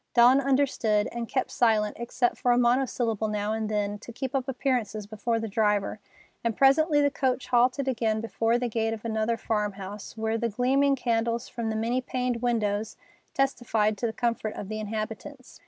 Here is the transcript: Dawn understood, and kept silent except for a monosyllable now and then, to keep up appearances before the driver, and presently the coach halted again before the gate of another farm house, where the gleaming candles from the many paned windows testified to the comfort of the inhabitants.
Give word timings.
Dawn 0.15 0.41
understood, 0.41 1.07
and 1.11 1.27
kept 1.29 1.51
silent 1.51 1.95
except 1.99 2.35
for 2.35 2.51
a 2.51 2.57
monosyllable 2.57 3.27
now 3.27 3.53
and 3.53 3.69
then, 3.69 3.99
to 3.99 4.11
keep 4.11 4.33
up 4.33 4.47
appearances 4.47 5.05
before 5.05 5.39
the 5.39 5.47
driver, 5.47 5.99
and 6.43 6.57
presently 6.57 7.01
the 7.01 7.11
coach 7.11 7.49
halted 7.49 7.87
again 7.87 8.19
before 8.19 8.57
the 8.57 8.67
gate 8.67 8.93
of 8.93 9.05
another 9.05 9.37
farm 9.37 9.73
house, 9.73 10.17
where 10.17 10.39
the 10.39 10.49
gleaming 10.49 10.95
candles 10.95 11.47
from 11.47 11.69
the 11.69 11.75
many 11.75 12.01
paned 12.01 12.41
windows 12.41 12.95
testified 13.35 13.95
to 13.99 14.07
the 14.07 14.11
comfort 14.13 14.55
of 14.55 14.69
the 14.69 14.79
inhabitants. 14.79 15.59